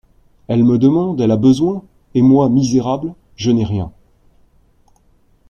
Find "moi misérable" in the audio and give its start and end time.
2.23-3.13